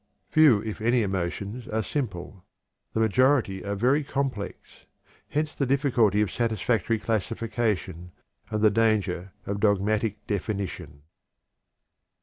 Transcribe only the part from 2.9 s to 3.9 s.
the majority are